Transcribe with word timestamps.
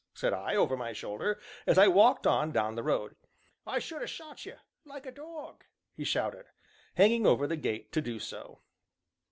said 0.15 0.33
I, 0.33 0.55
over 0.55 0.75
my 0.75 0.93
shoulder, 0.93 1.39
as 1.67 1.77
I 1.77 1.87
walked 1.87 2.25
on 2.25 2.51
down 2.51 2.73
the 2.73 2.81
road." 2.81 3.15
I 3.67 3.77
should 3.77 4.01
ha' 4.01 4.07
shot 4.07 4.43
ye 4.47 4.53
like 4.83 5.05
a 5.05 5.11
dog!" 5.11 5.63
he 5.95 6.05
shouted, 6.05 6.45
hanging 6.95 7.27
over 7.27 7.45
the 7.45 7.55
gate 7.55 7.91
to 7.91 8.01
do 8.01 8.17
so. 8.17 8.61